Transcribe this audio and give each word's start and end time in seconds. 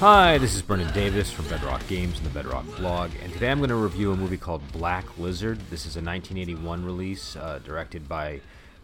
Hi, 0.00 0.38
this 0.38 0.54
is 0.54 0.62
Brennan 0.62 0.90
Davis 0.94 1.30
from 1.30 1.46
Bedrock 1.48 1.86
Games 1.86 2.16
and 2.16 2.24
the 2.24 2.30
Bedrock 2.30 2.64
blog, 2.78 3.10
and 3.22 3.30
today 3.34 3.50
I'm 3.50 3.58
going 3.58 3.68
to 3.68 3.76
review 3.76 4.12
a 4.12 4.16
movie 4.16 4.38
called 4.38 4.62
Black 4.72 5.18
Lizard. 5.18 5.58
This 5.68 5.80
is 5.80 5.94
a 5.96 6.00
1981 6.00 6.86
release 6.86 7.36
uh, 7.36 7.60
directed 7.62 8.08
by 8.08 8.40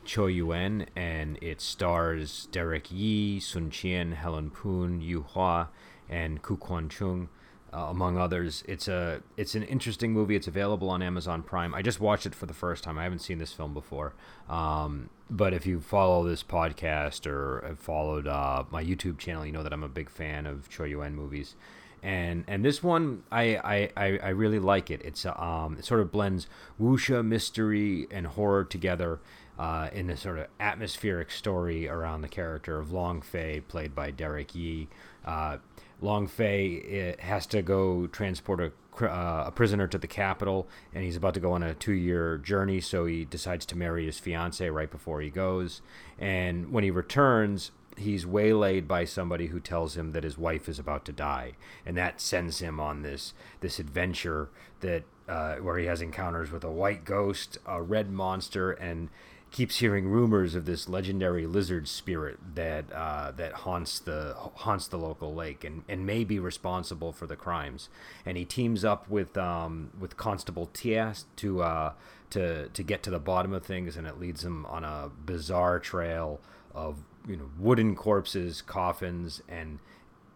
Chor 0.07 0.29
Yuen, 0.29 0.85
and 0.95 1.39
it 1.41 1.63
stars 1.63 2.49
Derek 2.53 2.93
Yee, 2.93 3.41
Sun 3.41 3.71
Chien, 3.71 4.13
Helen 4.13 4.51
Poon, 4.51 5.01
Yu 5.01 5.23
Hua, 5.23 5.69
and 6.11 6.43
Ku 6.43 6.59
Kuan 6.59 6.91
Chung 6.91 7.31
uh, 7.73 7.87
among 7.89 8.19
others. 8.19 8.65
It's 8.67 8.89
a 8.89 9.23
it's 9.37 9.55
an 9.55 9.63
interesting 9.65 10.13
movie. 10.13 10.37
It's 10.37 10.47
available 10.47 10.89
on 10.91 11.03
Amazon 11.03 11.43
Prime. 11.43 11.75
I 11.75 11.83
just 11.83 12.01
watched 12.01 12.27
it 12.27 12.35
for 12.35 12.47
the 12.47 12.55
first 12.55 12.85
time. 12.85 12.99
I 12.99 13.03
haven't 13.05 13.21
seen 13.21 13.39
this 13.39 13.53
film 13.53 13.75
before. 13.75 14.15
Um, 14.49 15.11
but 15.29 15.53
if 15.53 15.67
you 15.67 15.81
follow 15.81 16.27
this 16.27 16.43
podcast 16.43 17.27
or 17.27 17.65
have 17.67 17.79
followed 17.79 18.27
uh, 18.27 18.65
my 18.71 18.83
YouTube 18.83 19.19
channel, 19.19 19.45
you 19.45 19.53
know 19.53 19.63
that 19.63 19.73
I'm 19.73 19.83
a 19.83 19.89
big 19.89 20.09
fan 20.09 20.47
of 20.47 20.69
Choi 20.69 20.87
Yuen 20.87 21.15
movies. 21.15 21.57
And 22.03 22.45
and 22.47 22.65
this 22.65 22.83
one 22.83 23.25
I, 23.33 23.91
I, 23.97 24.19
I 24.23 24.29
really 24.29 24.61
like 24.61 24.91
it. 24.91 25.03
It's 25.05 25.27
um 25.27 25.77
it 25.79 25.85
sort 25.85 26.01
of 26.01 26.13
blends 26.13 26.47
wuxia 26.81 27.25
mystery 27.25 28.07
and 28.11 28.27
horror 28.27 28.65
together 28.65 29.19
uh, 29.59 29.89
in 29.93 30.11
a 30.11 30.17
sort 30.17 30.39
of 30.39 30.47
atmospheric 30.61 31.31
story 31.31 31.89
around 31.89 32.23
the 32.23 32.29
character 32.29 32.79
of 32.79 32.93
Long 32.93 33.23
Fei, 33.23 33.61
played 33.61 33.95
by 33.95 34.11
Derek 34.11 34.55
Yee. 34.55 34.89
Uh, 35.25 35.59
Long 36.01 36.27
Fei 36.27 36.83
eh, 37.19 37.23
has 37.23 37.47
to 37.47 37.63
go 37.63 38.07
transport 38.07 38.61
a, 38.61 39.05
uh, 39.05 39.45
a 39.47 39.51
prisoner 39.51 39.87
to 39.87 39.99
the 39.99 40.07
capital, 40.07 40.69
and 40.95 41.05
he's 41.05 41.17
about 41.17 41.35
to 41.35 41.41
go 41.41 41.53
on 41.53 41.63
a 41.63 41.75
two 41.75 41.93
year 41.93 42.39
journey, 42.39 42.81
so 42.81 43.07
he 43.07 43.25
decides 43.25 43.65
to 43.67 43.79
marry 43.79 44.05
his 44.05 44.19
fiancee 44.19 44.69
right 44.69 44.91
before 44.91 45.21
he 45.21 45.31
goes. 45.31 45.81
And 46.19 46.71
when 46.71 46.85
he 46.85 46.91
returns, 46.91 47.71
he's 47.97 48.27
waylaid 48.27 48.87
by 48.87 49.05
somebody 49.05 49.47
who 49.47 49.61
tells 49.61 49.97
him 49.97 50.13
that 50.13 50.25
his 50.25 50.37
wife 50.37 50.69
is 50.69 50.79
about 50.79 51.05
to 51.07 51.13
die, 51.13 51.53
and 51.85 51.97
that 51.97 52.21
sends 52.21 52.59
him 52.59 52.79
on 52.79 53.03
this 53.03 53.33
this 53.61 53.79
adventure 53.79 54.51
that 54.81 55.05
uh, 55.29 55.57
where 55.57 55.79
he 55.79 55.87
has 55.87 56.03
encounters 56.03 56.53
with 56.53 56.63
a 56.63 56.71
white 56.71 57.05
ghost, 57.05 57.59
a 57.67 57.83
red 57.83 58.11
monster, 58.11 58.73
and 58.73 59.09
keeps 59.57 59.79
hearing 59.79 60.07
rumors 60.07 60.55
of 60.55 60.67
this 60.67 60.87
legendary 60.87 61.47
lizard 61.47 61.89
spirit 61.89 62.39
that 62.57 62.85
uh, 62.93 63.31
that 63.31 63.55
haunts 63.55 63.99
the 63.99 64.35
haunts 64.37 64.87
the 64.87 64.99
local 64.99 65.35
lake 65.35 65.65
and, 65.65 65.83
and 65.89 66.05
may 66.05 66.25
be 66.25 66.39
responsible 66.39 67.11
for 67.11 67.27
the 67.27 67.37
crimes. 67.37 67.89
And 68.27 68.37
he 68.37 68.45
teams 68.45 68.85
up 68.85 69.09
with 69.09 69.35
um, 69.39 69.93
with 69.99 70.19
Constable 70.19 70.69
Tias 70.75 71.25
to 71.37 71.63
uh, 71.63 71.93
to 72.31 72.69
to 72.69 72.83
get 72.83 73.03
to 73.05 73.11
the 73.11 73.19
bottom 73.19 73.55
of 73.55 73.65
things, 73.65 73.97
and 73.97 74.07
it 74.07 74.21
leads 74.21 74.45
him 74.45 74.67
on 74.67 74.85
a 74.85 75.11
bizarre 75.25 75.79
trail 75.79 76.39
of 76.75 76.99
you 77.27 77.37
know 77.37 77.49
wooden 77.59 77.97
corpses, 77.97 78.61
coffins, 78.61 79.43
and 79.49 79.79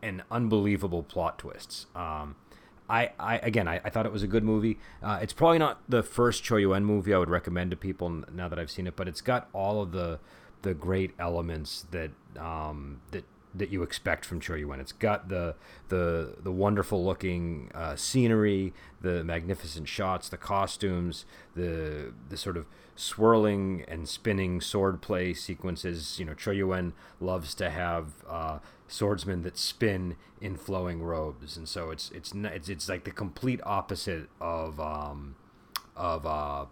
and 0.03 0.22
unbelievable 0.30 1.03
plot 1.03 1.38
twists. 1.38 1.84
Um, 1.94 2.36
I, 2.91 3.12
I 3.19 3.39
again, 3.39 3.69
I, 3.69 3.81
I 3.84 3.91
thought 3.91 4.05
it 4.05 4.12
was 4.12 4.23
a 4.23 4.27
good 4.27 4.45
movie. 4.45 4.78
Uh, 5.03 5.21
it's 5.23 5.33
probably 5.33 5.59
not 5.59 5.81
the 5.89 6.03
first 6.03 6.43
Choi 6.43 6.56
Yuen 6.56 6.84
movie 6.84 7.15
I 7.15 7.19
would 7.19 7.31
recommend 7.31 7.71
to 7.71 7.77
people 7.77 8.25
now 8.33 8.49
that 8.49 8.59
I've 8.59 8.71
seen 8.71 8.87
it, 8.87 8.97
but 8.97 9.06
it's 9.06 9.21
got 9.21 9.49
all 9.53 9.81
of 9.81 9.93
the 9.93 10.19
the 10.62 10.75
great 10.75 11.12
elements 11.19 11.87
that 11.93 12.11
um, 12.37 13.01
that 13.12 13.25
that 13.55 13.71
you 13.71 13.83
expect 13.83 14.25
from 14.25 14.41
Choi 14.41 14.56
Yuen. 14.56 14.81
It's 14.81 14.93
got 14.93 15.28
the 15.28 15.55
the 15.88 16.37
the 16.43 16.53
wonderful 16.53 17.05
looking 17.05 17.71
uh, 17.75 17.97
scenery, 17.97 18.72
the 19.00 19.25
magnificent 19.25 19.88
shots, 19.88 20.28
the 20.28 20.37
costumes, 20.37 21.25
the 21.55 22.12
the 22.28 22.37
sort 22.37 22.56
of 22.56 22.66
swirling 22.94 23.84
and 23.89 24.09
spinning 24.09 24.60
swordplay 24.60 25.37
sequences. 25.37 26.19
You 26.19 26.27
know, 26.27 26.34
Choi 26.34 26.53
Yuen 26.53 26.93
loves 27.21 27.55
to 27.56 27.71
have 27.71 28.25
uh, 28.28 28.59
swordsmen 28.87 29.43
that 29.43 29.56
spin 29.56 30.16
in 30.41 30.56
flowing 30.56 31.03
robes, 31.03 31.56
and 31.56 31.69
so 31.69 31.91
it's 31.91 32.10
it's 32.12 32.33
it's 32.34 32.69
it's 32.69 32.89
like 32.89 33.05
the 33.05 33.10
complete 33.10 33.60
opposite 33.65 34.28
of 34.41 34.78
um, 34.78 35.34
of 35.97 36.25
uh, 36.25 36.66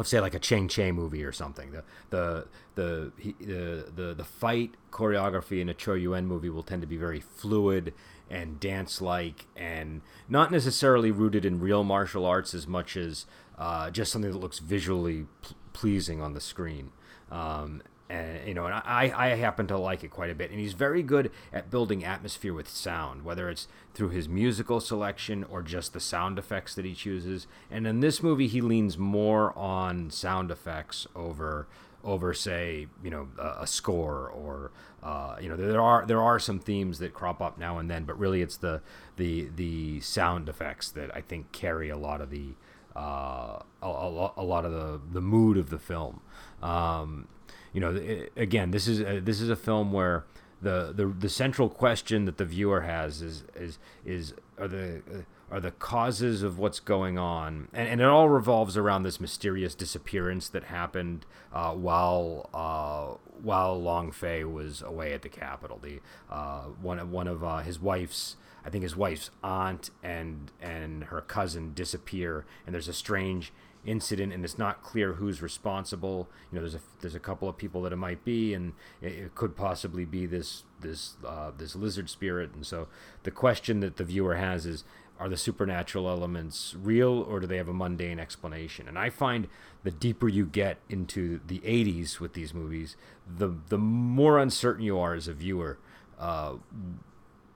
let's 0.00 0.08
say 0.08 0.18
like 0.18 0.34
a 0.34 0.38
Chang 0.38 0.66
Cheh 0.66 0.92
movie 0.92 1.22
or 1.22 1.30
something. 1.30 1.72
The 1.72 1.84
the 2.08 2.46
the 2.74 3.12
the 3.38 3.92
the, 3.94 4.14
the 4.14 4.24
fight 4.24 4.70
choreography 4.90 5.60
in 5.60 5.68
a 5.68 5.74
Choi 5.74 5.96
Yuen 5.96 6.26
movie 6.26 6.48
will 6.48 6.62
tend 6.62 6.80
to 6.80 6.88
be 6.88 6.96
very 6.96 7.20
fluid 7.20 7.92
and 8.30 8.58
dance 8.58 9.02
like 9.02 9.44
and 9.54 10.00
not 10.26 10.50
necessarily 10.50 11.10
rooted 11.10 11.44
in 11.44 11.60
real 11.60 11.84
martial 11.84 12.24
arts 12.24 12.54
as 12.54 12.66
much 12.66 12.96
as 12.96 13.26
uh, 13.58 13.90
just 13.90 14.10
something 14.10 14.32
that 14.32 14.38
looks 14.38 14.58
visually 14.58 15.26
pleasing 15.74 16.22
on 16.22 16.32
the 16.32 16.40
screen. 16.40 16.92
Um, 17.30 17.82
and 18.10 18.48
you 18.48 18.54
know, 18.54 18.66
and 18.66 18.74
I, 18.74 19.12
I 19.16 19.28
happen 19.36 19.66
to 19.68 19.78
like 19.78 20.02
it 20.02 20.10
quite 20.10 20.30
a 20.30 20.34
bit. 20.34 20.50
And 20.50 20.58
he's 20.58 20.72
very 20.72 21.02
good 21.02 21.30
at 21.52 21.70
building 21.70 22.04
atmosphere 22.04 22.52
with 22.52 22.68
sound, 22.68 23.24
whether 23.24 23.48
it's 23.48 23.68
through 23.94 24.10
his 24.10 24.28
musical 24.28 24.80
selection 24.80 25.44
or 25.44 25.62
just 25.62 25.92
the 25.92 26.00
sound 26.00 26.38
effects 26.38 26.74
that 26.74 26.84
he 26.84 26.94
chooses. 26.94 27.46
And 27.70 27.86
in 27.86 28.00
this 28.00 28.22
movie, 28.22 28.48
he 28.48 28.60
leans 28.60 28.98
more 28.98 29.56
on 29.56 30.10
sound 30.10 30.50
effects 30.50 31.06
over 31.14 31.68
over 32.02 32.32
say 32.32 32.86
you 33.04 33.10
know 33.10 33.28
a, 33.38 33.66
score 33.66 34.28
or 34.28 34.70
uh, 35.02 35.36
you 35.38 35.50
know 35.50 35.56
there 35.56 35.82
are 35.82 36.06
there 36.06 36.22
are 36.22 36.38
some 36.38 36.58
themes 36.58 36.98
that 36.98 37.12
crop 37.12 37.42
up 37.42 37.58
now 37.58 37.76
and 37.76 37.90
then 37.90 38.04
but 38.04 38.18
really 38.18 38.40
it's 38.40 38.56
the 38.56 38.80
the 39.16 39.50
the 39.54 40.00
sound 40.00 40.48
effects 40.48 40.90
that 40.90 41.14
I 41.14 41.20
think 41.20 41.52
carry 41.52 41.90
a 41.90 41.98
lot 41.98 42.22
of 42.22 42.30
the 42.30 42.54
uh, 42.96 43.60
a, 43.82 44.30
a, 44.36 44.42
lot 44.42 44.64
of 44.64 44.72
the 44.72 44.98
the 45.12 45.20
mood 45.20 45.58
of 45.58 45.68
the 45.68 45.78
film 45.78 46.22
um, 46.62 47.28
you 47.72 47.80
know, 47.80 48.26
again, 48.36 48.70
this 48.70 48.88
is 48.88 49.00
a, 49.00 49.20
this 49.20 49.40
is 49.40 49.48
a 49.48 49.56
film 49.56 49.92
where 49.92 50.24
the, 50.62 50.92
the 50.94 51.06
the 51.06 51.28
central 51.28 51.68
question 51.68 52.24
that 52.26 52.36
the 52.36 52.44
viewer 52.44 52.82
has 52.82 53.22
is 53.22 53.44
is 53.54 53.78
is 54.04 54.34
are 54.58 54.68
the 54.68 55.02
are 55.50 55.60
the 55.60 55.72
causes 55.72 56.42
of 56.42 56.58
what's 56.58 56.78
going 56.78 57.18
on, 57.18 57.68
and, 57.72 57.88
and 57.88 58.00
it 58.00 58.06
all 58.06 58.28
revolves 58.28 58.76
around 58.76 59.02
this 59.02 59.20
mysterious 59.20 59.74
disappearance 59.74 60.48
that 60.48 60.64
happened 60.64 61.26
uh, 61.52 61.72
while 61.72 62.50
uh, 62.54 63.16
while 63.42 63.80
Long 63.80 64.12
Fei 64.12 64.44
was 64.44 64.82
away 64.82 65.12
at 65.12 65.22
the 65.22 65.28
capital. 65.28 65.78
The 65.82 66.00
uh, 66.30 66.64
one 66.80 67.10
one 67.10 67.26
of 67.26 67.42
uh, 67.42 67.58
his 67.58 67.80
wife's 67.80 68.36
I 68.64 68.70
think 68.70 68.82
his 68.82 68.96
wife's 68.96 69.30
aunt 69.42 69.90
and 70.02 70.50
and 70.60 71.04
her 71.04 71.20
cousin 71.20 71.72
disappear, 71.74 72.44
and 72.66 72.74
there's 72.74 72.88
a 72.88 72.92
strange 72.92 73.52
incident 73.84 74.32
and 74.32 74.44
it's 74.44 74.58
not 74.58 74.82
clear 74.82 75.14
who's 75.14 75.42
responsible. 75.42 76.28
You 76.50 76.56
know 76.56 76.62
there's 76.62 76.74
a 76.74 76.80
there's 77.00 77.14
a 77.14 77.20
couple 77.20 77.48
of 77.48 77.56
people 77.56 77.82
that 77.82 77.92
it 77.92 77.96
might 77.96 78.24
be 78.24 78.54
and 78.54 78.74
it, 79.00 79.12
it 79.12 79.34
could 79.34 79.56
possibly 79.56 80.04
be 80.04 80.26
this 80.26 80.64
this 80.80 81.14
uh, 81.26 81.50
this 81.56 81.74
lizard 81.74 82.10
spirit. 82.10 82.50
And 82.54 82.66
so 82.66 82.88
the 83.22 83.30
question 83.30 83.80
that 83.80 83.96
the 83.96 84.04
viewer 84.04 84.36
has 84.36 84.66
is 84.66 84.84
are 85.18 85.28
the 85.28 85.36
supernatural 85.36 86.08
elements 86.08 86.74
real 86.80 87.20
or 87.22 87.40
do 87.40 87.46
they 87.46 87.58
have 87.58 87.68
a 87.68 87.74
mundane 87.74 88.18
explanation? 88.18 88.88
And 88.88 88.98
i 88.98 89.10
find 89.10 89.48
the 89.82 89.90
deeper 89.90 90.28
you 90.28 90.44
get 90.46 90.78
into 90.88 91.40
the 91.46 91.60
80s 91.60 92.20
with 92.20 92.34
these 92.34 92.52
movies 92.52 92.96
the 93.26 93.54
the 93.68 93.78
more 93.78 94.38
uncertain 94.38 94.84
you 94.84 94.98
are 94.98 95.14
as 95.14 95.28
a 95.28 95.32
viewer 95.32 95.78
uh, 96.18 96.54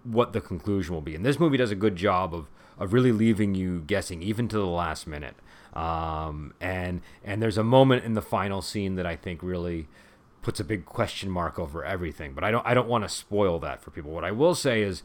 what 0.05 0.33
the 0.33 0.41
conclusion 0.41 0.95
will 0.95 1.03
be 1.03 1.15
and 1.15 1.25
this 1.25 1.41
movie 1.41 1.57
does 1.57 1.71
a 1.71 1.77
good 1.77 1.97
job 1.97 2.35
of 2.35 2.49
of 2.79 2.93
really 2.93 3.13
leaving 3.13 3.55
you 3.55 3.81
guessing 3.81 4.23
even 4.23 4.49
to 4.49 4.57
the 4.57 4.67
last 4.67 5.07
minute 5.07 5.37
um, 5.75 6.55
and 6.61 7.01
and 7.25 7.43
there's 7.43 7.59
a 7.59 7.65
moment 7.65 8.05
in 8.05 8.15
the 8.15 8.23
final 8.23 8.63
scene 8.63 8.95
that 8.95 9.07
I 9.07 9.17
think 9.17 9.43
really 9.43 9.89
puts 10.41 10.61
a 10.61 10.65
big 10.65 10.85
question 10.85 11.31
mark 11.31 11.59
over 11.59 11.85
everything. 11.85 12.33
But 12.33 12.45
I 12.45 12.51
don't 12.51 12.67
I 12.67 12.75
don't 12.75 12.89
want 12.89 13.05
to 13.05 13.09
spoil 13.09 13.59
that 13.61 13.83
for 13.83 13.91
people. 13.91 14.13
What 14.13 14.25
I 14.25 14.31
will 14.31 14.55
say 14.55 14.83
is 14.83 15.03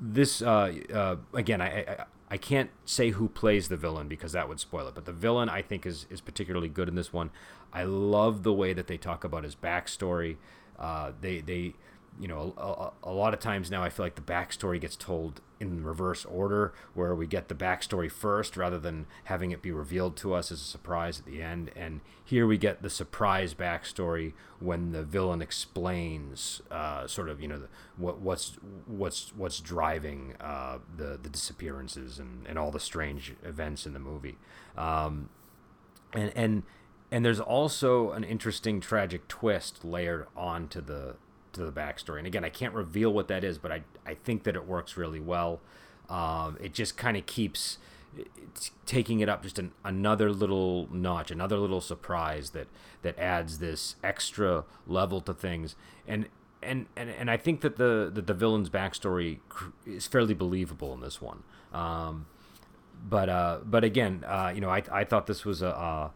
this 0.00 0.40
uh, 0.40 0.72
uh, 0.92 1.16
again 1.34 1.60
I, 1.60 1.66
I 1.66 2.04
I 2.32 2.36
can't 2.36 2.70
say 2.84 3.10
who 3.10 3.28
plays 3.28 3.66
the 3.66 3.76
villain 3.76 4.06
because 4.06 4.30
that 4.32 4.48
would 4.48 4.60
spoil 4.60 4.86
it. 4.86 4.94
But 4.94 5.06
the 5.06 5.12
villain 5.12 5.48
I 5.48 5.62
think 5.62 5.84
is 5.84 6.06
is 6.08 6.20
particularly 6.20 6.68
good 6.68 6.88
in 6.88 6.94
this 6.94 7.12
one. 7.12 7.30
I 7.72 7.82
love 7.82 8.44
the 8.44 8.52
way 8.52 8.72
that 8.72 8.86
they 8.86 8.96
talk 8.96 9.24
about 9.24 9.42
his 9.42 9.56
backstory. 9.56 10.36
Uh, 10.78 11.12
they 11.20 11.40
they 11.40 11.74
you 12.20 12.28
know, 12.28 12.52
a, 12.58 13.08
a, 13.08 13.12
lot 13.12 13.32
of 13.32 13.40
times 13.40 13.70
now 13.70 13.82
I 13.82 13.88
feel 13.88 14.04
like 14.04 14.14
the 14.14 14.20
backstory 14.20 14.78
gets 14.78 14.94
told 14.94 15.40
in 15.58 15.82
reverse 15.82 16.26
order, 16.26 16.74
where 16.92 17.14
we 17.14 17.26
get 17.26 17.48
the 17.48 17.54
backstory 17.54 18.10
first 18.10 18.58
rather 18.58 18.78
than 18.78 19.06
having 19.24 19.52
it 19.52 19.62
be 19.62 19.72
revealed 19.72 20.16
to 20.18 20.34
us 20.34 20.52
as 20.52 20.60
a 20.60 20.64
surprise 20.64 21.18
at 21.18 21.24
the 21.24 21.42
end. 21.42 21.70
And 21.74 22.00
here 22.22 22.46
we 22.46 22.58
get 22.58 22.82
the 22.82 22.90
surprise 22.90 23.54
backstory 23.54 24.34
when 24.58 24.92
the 24.92 25.02
villain 25.02 25.40
explains, 25.40 26.60
uh, 26.70 27.06
sort 27.06 27.30
of, 27.30 27.40
you 27.40 27.48
know, 27.48 27.58
the, 27.60 27.68
what 27.96 28.20
what's 28.20 28.58
what's 28.86 29.32
what's 29.34 29.60
driving 29.60 30.34
uh, 30.40 30.78
the 30.94 31.18
the 31.22 31.30
disappearances 31.30 32.18
and, 32.18 32.46
and 32.46 32.58
all 32.58 32.70
the 32.70 32.80
strange 32.80 33.34
events 33.42 33.86
in 33.86 33.94
the 33.94 33.98
movie. 33.98 34.36
Um, 34.76 35.30
and 36.12 36.32
and 36.36 36.62
and 37.10 37.24
there's 37.24 37.40
also 37.40 38.12
an 38.12 38.24
interesting 38.24 38.80
tragic 38.80 39.26
twist 39.26 39.84
layered 39.84 40.26
onto 40.36 40.80
the 40.80 41.16
to 41.52 41.64
the 41.64 41.72
backstory. 41.72 42.18
And 42.18 42.26
again, 42.26 42.44
I 42.44 42.48
can't 42.50 42.74
reveal 42.74 43.12
what 43.12 43.28
that 43.28 43.44
is, 43.44 43.58
but 43.58 43.72
I 43.72 43.82
I 44.06 44.14
think 44.14 44.44
that 44.44 44.56
it 44.56 44.66
works 44.66 44.96
really 44.96 45.20
well. 45.20 45.60
Um, 46.08 46.58
it 46.60 46.74
just 46.74 46.96
kind 46.96 47.16
of 47.16 47.26
keeps 47.26 47.78
taking 48.84 49.20
it 49.20 49.28
up 49.28 49.42
just 49.42 49.58
an, 49.58 49.70
another 49.84 50.32
little 50.32 50.88
notch, 50.92 51.30
another 51.30 51.56
little 51.56 51.80
surprise 51.80 52.50
that 52.50 52.66
that 53.02 53.18
adds 53.18 53.58
this 53.58 53.96
extra 54.02 54.64
level 54.86 55.20
to 55.20 55.32
things. 55.34 55.76
And 56.06 56.28
and, 56.62 56.86
and 56.96 57.10
and 57.10 57.30
I 57.30 57.36
think 57.36 57.60
that 57.60 57.76
the 57.76 58.10
that 58.12 58.26
the 58.26 58.34
villain's 58.34 58.70
backstory 58.70 59.38
is 59.86 60.06
fairly 60.06 60.34
believable 60.34 60.92
in 60.92 61.00
this 61.00 61.20
one. 61.22 61.42
Um, 61.72 62.26
but 63.08 63.28
uh, 63.28 63.58
but 63.64 63.84
again, 63.84 64.24
uh, 64.26 64.52
you 64.54 64.60
know, 64.60 64.70
I 64.70 64.82
I 64.90 65.04
thought 65.04 65.26
this 65.26 65.44
was 65.44 65.62
a. 65.62 65.68
a 65.68 66.10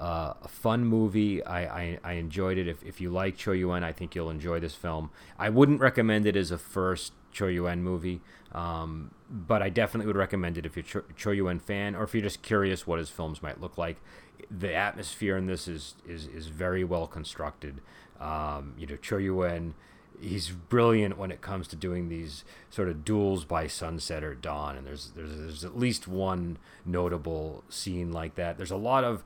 uh, 0.00 0.32
a 0.42 0.48
fun 0.48 0.84
movie. 0.86 1.44
I, 1.44 1.60
I, 1.60 1.98
I, 2.02 2.12
enjoyed 2.14 2.56
it. 2.56 2.66
If, 2.66 2.82
if 2.82 3.02
you 3.02 3.10
like 3.10 3.42
Chor 3.42 3.54
Yuen, 3.54 3.84
I 3.84 3.92
think 3.92 4.14
you'll 4.14 4.30
enjoy 4.30 4.58
this 4.58 4.74
film. 4.74 5.10
I 5.38 5.50
wouldn't 5.50 5.78
recommend 5.78 6.24
it 6.26 6.36
as 6.36 6.50
a 6.50 6.56
first 6.56 7.12
Chor 7.36 7.50
Yuen 7.50 7.82
movie, 7.82 8.22
um, 8.52 9.10
but 9.30 9.60
I 9.60 9.68
definitely 9.68 10.06
would 10.06 10.16
recommend 10.16 10.56
it 10.56 10.64
if 10.64 10.74
you're 10.74 11.02
a 11.02 11.22
Chor 11.22 11.34
Yuen 11.34 11.58
fan 11.58 11.94
or 11.94 12.04
if 12.04 12.14
you're 12.14 12.22
just 12.22 12.40
curious 12.40 12.86
what 12.86 12.98
his 12.98 13.10
films 13.10 13.42
might 13.42 13.60
look 13.60 13.76
like. 13.76 13.98
The 14.50 14.74
atmosphere 14.74 15.36
in 15.36 15.44
this 15.46 15.68
is 15.68 15.96
is, 16.08 16.26
is 16.26 16.46
very 16.46 16.82
well 16.82 17.06
constructed. 17.06 17.82
Um, 18.18 18.72
you 18.78 18.86
know, 18.86 18.96
Chor 19.06 19.20
Yuen 19.20 19.74
he's 20.18 20.50
brilliant 20.50 21.16
when 21.16 21.30
it 21.30 21.40
comes 21.40 21.66
to 21.66 21.76
doing 21.76 22.10
these 22.10 22.44
sort 22.68 22.88
of 22.88 23.04
duels 23.06 23.46
by 23.46 23.66
sunset 23.66 24.22
or 24.22 24.34
dawn 24.34 24.76
and 24.76 24.86
there's 24.86 25.12
there's 25.16 25.34
there's 25.34 25.64
at 25.64 25.78
least 25.78 26.06
one 26.06 26.58
notable 26.84 27.64
scene 27.70 28.12
like 28.12 28.34
that 28.34 28.58
there's 28.58 28.70
a 28.70 28.76
lot 28.76 29.02
of 29.02 29.24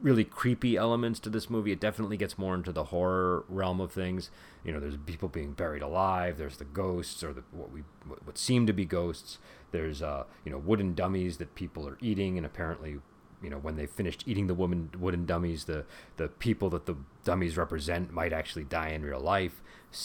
really 0.00 0.24
creepy 0.24 0.76
elements 0.76 1.20
to 1.20 1.30
this 1.30 1.50
movie. 1.50 1.72
It 1.72 1.80
definitely 1.80 2.16
gets 2.16 2.38
more 2.38 2.54
into 2.54 2.72
the 2.72 2.84
horror 2.84 3.44
realm 3.48 3.80
of 3.80 3.92
things. 3.92 4.30
You 4.64 4.72
know 4.72 4.80
there's 4.80 4.96
people 4.96 5.28
being 5.28 5.52
buried 5.52 5.82
alive. 5.82 6.38
There's 6.38 6.56
the 6.56 6.64
ghosts 6.64 7.22
or 7.22 7.32
the 7.32 7.42
what 7.52 7.72
we 7.72 7.82
what 8.24 8.38
seem 8.38 8.66
to 8.66 8.72
be 8.72 8.84
ghosts. 8.84 9.38
There's 9.70 10.02
uh 10.02 10.24
you 10.44 10.52
know 10.52 10.58
wooden 10.58 10.94
dummies 10.94 11.38
that 11.38 11.54
people 11.54 11.88
are 11.88 11.98
eating. 12.00 12.36
And 12.36 12.46
apparently 12.46 12.98
you 13.42 13.50
know 13.50 13.58
when 13.58 13.76
they 13.76 13.86
finished 13.86 14.24
eating 14.26 14.46
the 14.46 14.54
woman 14.54 14.90
wooden 14.98 15.24
dummies 15.24 15.64
the 15.64 15.84
the 16.16 16.28
people 16.28 16.70
that 16.70 16.86
the 16.86 16.96
dummies 17.24 17.56
represent 17.56 18.12
might 18.12 18.32
actually 18.32 18.64
die 18.64 18.88
in 18.88 19.02
real 19.02 19.20
life. 19.20 19.62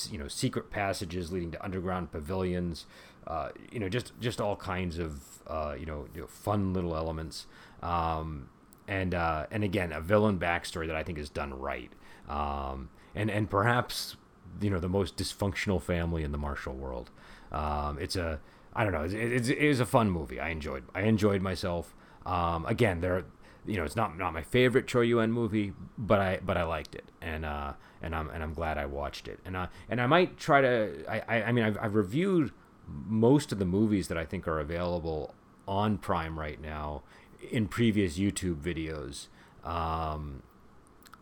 You 0.10 0.18
know 0.18 0.28
secret 0.28 0.69
passages 0.72 1.31
leading 1.31 1.51
to 1.51 1.63
underground 1.63 2.12
pavilions. 2.12 2.86
Uh, 3.25 3.50
you 3.72 3.80
know 3.80 3.90
just 3.90 4.12
just 4.19 4.42
all 4.42 4.56
kinds 4.56 4.98
of 4.98 5.34
uh, 5.48 5.75
you, 5.78 5.86
know, 5.86 6.07
you, 6.13 6.22
know, 6.22 6.28
fun 6.28 6.74
little 6.74 6.95
elements. 6.95 7.48
Um, 7.81 8.50
and 8.88 9.13
uh, 9.13 9.45
and 9.51 9.63
again 9.63 9.91
a 9.91 10.01
villain 10.01 10.39
backstory 10.39 10.88
that 10.88 10.95
I 10.95 11.03
think 11.03 11.18
is 11.18 11.30
done 11.30 11.53
right. 11.53 11.91
Um, 12.30 12.89
and 13.15 13.30
and 13.30 13.50
perhaps 13.50 14.15
you 14.62 14.69
know 14.69 14.80
the 14.80 14.89
most 14.89 15.18
dysfunctional 15.18 15.81
family 15.81 16.24
in 16.24 16.31
the 16.31 16.38
martial 16.38 16.74
world. 16.74 17.09
Um, 17.51 17.97
it's 18.00 18.15
a 18.15 18.39
I 18.74 18.83
don't 18.83 18.94
know 18.94 19.03
it's, 19.03 19.13
it's, 19.13 19.50
it 19.50 19.68
was 19.68 19.80
a 19.80 19.85
fun 19.85 20.09
movie. 20.09 20.39
I 20.39 20.50
enjoyed 20.50 20.83
I 20.94 21.01
enjoyed 21.01 21.41
myself. 21.41 21.95
Um, 22.25 22.65
again, 22.65 23.01
there, 23.01 23.25
you 23.65 23.77
know, 23.77 23.83
it's 23.83 23.95
not 23.95 24.18
not 24.18 24.33
my 24.33 24.41
favorite 24.44 24.88
Choi 24.88 25.01
Yuen 25.01 25.31
movie, 25.31 25.74
but 25.97 26.19
I 26.19 26.39
but 26.44 26.57
I 26.57 26.63
liked 26.63 26.95
it, 26.95 27.06
and 27.21 27.45
uh, 27.45 27.74
and 28.01 28.15
I'm 28.15 28.30
and 28.30 28.41
I'm 28.41 28.53
glad 28.53 28.77
I 28.77 28.85
watched 28.85 29.27
it, 29.27 29.39
and 29.45 29.57
I 29.57 29.68
and 29.89 30.01
I 30.01 30.07
might 30.07 30.38
try 30.38 30.62
to. 30.62 31.03
I 31.09 31.21
I, 31.27 31.44
I 31.44 31.51
mean, 31.51 31.65
I've, 31.65 31.77
I've 31.81 31.95
reviewed 31.95 32.51
most 32.88 33.51
of 33.51 33.59
the 33.59 33.65
movies 33.65 34.07
that 34.09 34.18
I 34.18 34.25
think 34.25 34.47
are 34.47 34.59
available 34.59 35.33
on 35.68 35.97
Prime 35.97 36.38
right 36.38 36.62
now 36.62 37.03
in 37.51 37.68
previous 37.68 38.18
YouTube 38.18 38.56
videos. 38.56 39.28
Um, 39.68 40.44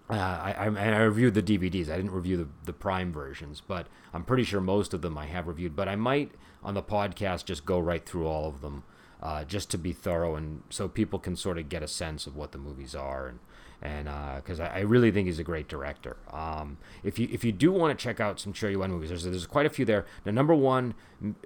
uh, 0.09 0.15
I, 0.15 0.53
I, 0.57 0.65
I, 0.65 0.99
reviewed 1.03 1.35
the 1.35 1.43
DVDs. 1.43 1.89
I 1.89 1.95
didn't 1.95 2.11
review 2.11 2.35
the, 2.35 2.47
the 2.65 2.73
Prime 2.73 3.13
versions, 3.13 3.61
but 3.65 3.87
I'm 4.13 4.25
pretty 4.25 4.43
sure 4.43 4.59
most 4.59 4.93
of 4.93 5.01
them 5.01 5.17
I 5.17 5.27
have 5.27 5.47
reviewed. 5.47 5.75
But 5.75 5.87
I 5.87 5.95
might 5.95 6.31
on 6.63 6.73
the 6.73 6.83
podcast 6.83 7.45
just 7.45 7.65
go 7.65 7.79
right 7.79 8.05
through 8.05 8.27
all 8.27 8.47
of 8.47 8.61
them 8.61 8.83
uh, 9.21 9.43
just 9.43 9.69
to 9.71 9.77
be 9.77 9.93
thorough 9.93 10.35
and 10.35 10.63
so 10.69 10.87
people 10.87 11.19
can 11.19 11.35
sort 11.35 11.57
of 11.57 11.69
get 11.69 11.83
a 11.83 11.87
sense 11.87 12.25
of 12.25 12.35
what 12.35 12.51
the 12.51 12.57
movies 12.57 12.95
are 12.95 13.27
and 13.27 13.39
and 13.83 14.05
because 14.35 14.59
uh, 14.59 14.63
I, 14.63 14.77
I, 14.77 14.79
really 14.81 15.09
think 15.09 15.25
he's 15.25 15.39
a 15.39 15.43
great 15.43 15.67
director. 15.67 16.17
Um, 16.31 16.77
if 17.03 17.17
you 17.17 17.27
if 17.31 17.43
you 17.43 17.51
do 17.51 17.71
want 17.71 17.97
to 17.97 18.03
check 18.03 18.19
out 18.19 18.39
some 18.39 18.53
Chor 18.53 18.69
Yuen 18.69 18.91
movies, 18.91 19.09
there's 19.09 19.23
there's 19.23 19.47
quite 19.47 19.65
a 19.65 19.71
few 19.71 19.85
there. 19.85 20.05
Now, 20.23 20.33
number 20.33 20.53
one, 20.53 20.93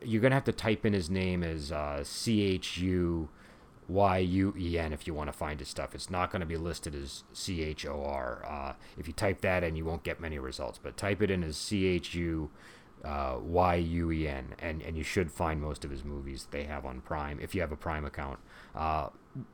you're 0.04 0.22
gonna 0.22 0.36
have 0.36 0.44
to 0.44 0.52
type 0.52 0.86
in 0.86 0.92
his 0.92 1.10
name 1.10 1.44
as 1.44 1.72
uh, 1.72 2.04
C 2.04 2.42
H 2.42 2.78
U 2.80 3.30
Y 3.88 4.18
U 4.18 4.54
E 4.58 4.80
N 4.80 4.94
if 4.94 5.08
you 5.08 5.14
want 5.14 5.28
to 5.28 5.38
find 5.38 5.60
his 5.60 5.70
stuff. 5.70 5.94
It's 5.94 6.10
not 6.10 6.32
going 6.32 6.40
to 6.40 6.46
be 6.46 6.58
listed 6.58 6.96
as 6.96 7.24
C 7.34 7.62
H 7.64 7.86
O 7.86 8.04
R. 8.04 8.44
Uh, 8.48 8.74
if 8.98 9.08
you 9.08 9.14
type 9.14 9.42
that 9.42 9.64
in, 9.64 9.76
you 9.76 9.86
won't 9.86 10.04
get 10.04 10.20
many 10.20 10.40
results. 10.40 10.80
But 10.82 10.98
type 10.98 11.22
it 11.22 11.30
in 11.30 11.44
as 11.44 11.58
C 11.58 11.86
H 11.86 12.16
U 12.16 12.50
uh, 13.04 13.38
Y 13.42 13.76
U 13.76 14.12
E 14.12 14.28
N, 14.28 14.56
and 14.60 14.82
and 14.82 14.98
you 14.98 15.04
should 15.04 15.32
find 15.32 15.62
most 15.62 15.86
of 15.86 15.92
his 15.92 16.04
movies 16.04 16.48
they 16.52 16.64
have 16.64 16.86
on 16.86 17.02
Prime 17.02 17.40
if 17.40 17.54
you 17.54 17.62
have 17.62 17.72
a 17.72 17.78
Prime 17.78 18.06
account. 18.06 18.40
Uh, 18.76 19.10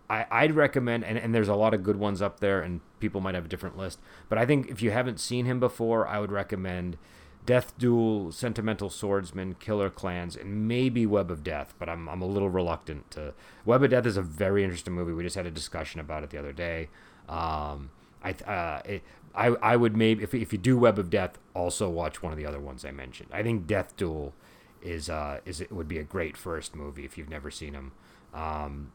I, 0.10 0.25
I'd 0.30 0.56
recommend, 0.56 1.04
and, 1.04 1.18
and 1.18 1.34
there's 1.34 1.48
a 1.48 1.56
lot 1.56 1.74
of 1.74 1.81
good 1.84 1.98
ones 1.98 2.22
up 2.22 2.39
there, 2.39 2.62
and 2.62 2.81
people 3.00 3.19
might 3.19 3.34
have 3.34 3.45
a 3.45 3.48
different 3.48 3.77
list, 3.77 4.00
but 4.30 4.38
I 4.38 4.45
think 4.45 4.69
if 4.69 4.81
you 4.84 4.92
haven't 4.92 5.19
seen 5.19 5.45
him 5.45 5.60
before, 5.60 6.07
I 6.07 6.19
would 6.19 6.31
recommend 6.31 6.98
Death 7.46 7.78
Duel, 7.78 8.32
Sentimental 8.32 8.90
Swordsman, 8.90 9.56
Killer 9.60 9.90
Clans, 9.90 10.36
and 10.36 10.68
maybe 10.68 11.06
Web 11.06 11.32
of 11.32 11.44
Death, 11.44 11.74
but 11.80 11.90
I'm, 11.90 12.08
I'm 12.08 12.22
a 12.22 12.28
little 12.28 12.50
reluctant 12.50 13.10
to. 13.12 13.34
Web 13.66 13.84
of 13.84 13.90
Death 13.90 14.06
is 14.06 14.18
a 14.18 14.22
very 14.22 14.64
interesting 14.64 14.94
movie. 14.94 15.14
We 15.14 15.24
just 15.24 15.36
had 15.36 15.48
a 15.48 15.52
discussion 15.52 16.00
about 16.00 16.24
it 16.24 16.30
the 16.30 16.38
other 16.38 16.54
day. 16.54 16.90
Um, 17.28 17.90
I, 18.24 18.32
uh, 18.32 18.82
it, 18.86 19.04
I, 19.34 19.48
I 19.48 19.76
would 19.76 19.96
maybe 19.96 20.24
if, 20.24 20.34
if 20.34 20.52
you 20.52 20.60
do 20.60 20.78
Web 20.78 21.00
of 21.00 21.10
Death, 21.10 21.38
also 21.54 21.90
watch 21.90 22.22
one 22.22 22.32
of 22.32 22.38
the 22.38 22.46
other 22.46 22.60
ones 22.60 22.86
I 22.86 22.92
mentioned. 22.92 23.30
I 23.32 23.44
think 23.44 23.68
Death 23.68 23.96
Duel 23.98 24.34
is 24.82 25.10
uh 25.10 25.39
is 25.46 25.62
it 25.62 25.72
would 25.72 25.88
be 25.88 26.00
a 26.00 26.04
great 26.04 26.36
first 26.36 26.75
movie 26.75 27.06
if 27.06 27.18
you've 27.18 27.30
never 27.30 27.51
seen 27.51 27.74
them. 27.74 27.92
Um, 28.34 28.92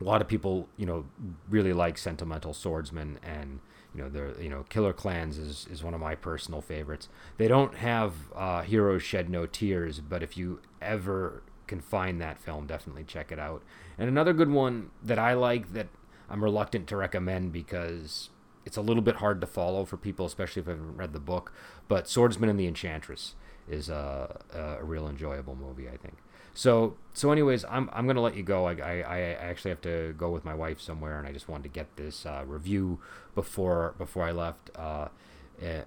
a 0.00 0.04
lot 0.04 0.20
of 0.20 0.28
people 0.28 0.68
you 0.76 0.86
know 0.86 1.04
really 1.48 1.72
like 1.72 1.98
Sentimental 1.98 2.54
Swordsman 2.54 3.18
and 3.22 3.60
you 3.94 4.02
know 4.02 4.08
the 4.08 4.42
you 4.42 4.48
know 4.48 4.64
Killer 4.68 4.92
Clans 4.92 5.38
is 5.38 5.66
is 5.70 5.82
one 5.82 5.94
of 5.94 6.00
my 6.00 6.14
personal 6.14 6.60
favorites. 6.60 7.08
They 7.36 7.48
don't 7.48 7.76
have 7.76 8.14
uh, 8.34 8.62
Heroes 8.62 9.02
Shed 9.02 9.28
No 9.28 9.46
Tears, 9.46 10.00
but 10.00 10.22
if 10.22 10.36
you 10.36 10.60
ever 10.80 11.42
can 11.66 11.80
find 11.80 12.20
that 12.20 12.38
film, 12.38 12.66
definitely 12.66 13.04
check 13.04 13.30
it 13.30 13.38
out. 13.38 13.62
And 13.98 14.08
another 14.08 14.32
good 14.32 14.50
one 14.50 14.90
that 15.02 15.18
I 15.18 15.34
like 15.34 15.72
that 15.72 15.88
I'm 16.28 16.42
reluctant 16.42 16.86
to 16.88 16.96
recommend 16.96 17.52
because 17.52 18.30
it's 18.64 18.76
a 18.76 18.82
little 18.82 19.02
bit 19.02 19.16
hard 19.16 19.40
to 19.40 19.46
follow 19.46 19.84
for 19.84 19.96
people, 19.96 20.26
especially 20.26 20.62
if 20.62 20.68
I 20.68 20.72
haven't 20.72 20.96
read 20.96 21.12
the 21.12 21.20
book. 21.20 21.52
But 21.88 22.08
Swordsman 22.08 22.48
and 22.48 22.58
the 22.58 22.66
Enchantress 22.66 23.34
is 23.68 23.88
a, 23.88 24.40
a 24.52 24.84
real 24.84 25.08
enjoyable 25.08 25.56
movie, 25.56 25.88
I 25.88 25.96
think. 25.96 26.16
So, 26.54 26.96
so 27.14 27.30
anyways, 27.32 27.64
I'm, 27.64 27.88
I'm 27.92 28.06
gonna 28.06 28.20
let 28.20 28.36
you 28.36 28.42
go. 28.42 28.66
I, 28.66 28.74
I, 28.74 29.02
I 29.02 29.20
actually 29.20 29.70
have 29.70 29.80
to 29.82 30.14
go 30.16 30.30
with 30.30 30.44
my 30.44 30.54
wife 30.54 30.80
somewhere, 30.80 31.18
and 31.18 31.26
I 31.26 31.32
just 31.32 31.48
wanted 31.48 31.64
to 31.64 31.68
get 31.68 31.96
this 31.96 32.26
uh, 32.26 32.44
review 32.46 33.00
before 33.34 33.94
before 33.98 34.24
I 34.24 34.32
left. 34.32 34.70
Uh, 34.76 35.08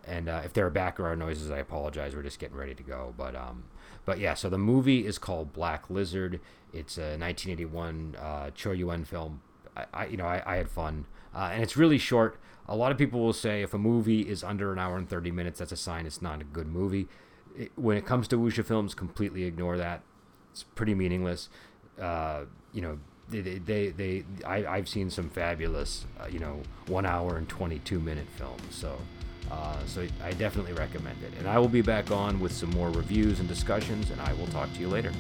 and 0.06 0.30
uh, 0.30 0.42
if 0.46 0.54
there 0.54 0.68
are 0.68 0.70
background 0.70 1.20
noises, 1.20 1.50
I 1.50 1.58
apologize. 1.58 2.16
We're 2.16 2.22
just 2.22 2.38
getting 2.40 2.58
ready 2.58 2.76
to 2.76 2.84
go, 2.84 3.14
but 3.18 3.36
um, 3.36 3.64
but 4.06 4.20
yeah. 4.20 4.36
So 4.36 4.50
the 4.50 4.58
movie 4.58 5.06
is 5.06 5.18
called 5.18 5.54
Black 5.54 5.90
Lizard. 5.90 6.40
It's 6.72 6.98
a 6.98 7.18
1981 7.18 8.16
uh, 8.20 8.52
Chor 8.62 8.74
Yuen 8.74 9.06
film. 9.06 9.42
I, 9.76 9.86
I 9.94 10.06
you 10.06 10.18
know 10.18 10.26
I, 10.26 10.44
I 10.46 10.56
had 10.58 10.70
fun, 10.70 11.06
uh, 11.36 11.50
and 11.52 11.64
it's 11.64 11.76
really 11.76 11.98
short 11.98 12.40
a 12.68 12.76
lot 12.76 12.92
of 12.92 12.98
people 12.98 13.20
will 13.20 13.34
say 13.34 13.62
if 13.62 13.74
a 13.74 13.78
movie 13.78 14.22
is 14.22 14.44
under 14.44 14.72
an 14.72 14.80
hour 14.80 14.98
and 14.98 15.10
30 15.10 15.32
minutes, 15.32 15.60
that's 15.60 15.72
a 15.72 15.78
sign 15.78 16.06
it's 16.06 16.22
not 16.22 16.42
a 16.42 16.46
good 16.46 16.68
movie. 16.68 17.08
It, 17.58 17.72
when 17.76 17.98
it 17.98 18.06
comes 18.06 18.28
to 18.30 18.38
wuxia 18.38 18.66
films, 18.66 18.94
completely 18.94 19.44
ignore 19.44 19.78
that. 19.78 20.02
It's 20.54 20.64
pretty 20.64 20.94
meaningless. 20.94 21.50
Uh, 22.00 22.42
you 22.74 22.82
know, 22.82 23.00
they, 23.30 23.42
they, 23.42 23.58
they, 23.58 23.90
they 23.90 24.24
I, 24.46 24.78
have 24.78 24.88
seen 24.88 25.10
some 25.10 25.30
fabulous, 25.30 26.06
uh, 26.22 26.28
you 26.28 26.38
know, 26.38 26.62
one 26.88 27.06
hour 27.06 27.38
and 27.38 27.50
22 27.50 28.00
minute 28.00 28.28
films. 28.38 28.62
So, 28.70 28.96
uh, 29.52 29.80
so 29.88 30.08
I 30.24 30.32
definitely 30.34 30.74
recommend 30.74 31.24
it. 31.24 31.34
And 31.40 31.48
I 31.48 31.58
will 31.58 31.70
be 31.70 31.82
back 31.82 32.12
on 32.12 32.40
with 32.40 32.52
some 32.52 32.70
more 32.70 32.92
reviews 32.92 33.40
and 33.40 33.50
discussions, 33.50 34.12
and 34.12 34.22
I 34.22 34.34
will 34.34 34.48
talk 34.48 34.72
to 34.74 34.80
you 34.80 34.88
later. 34.88 35.12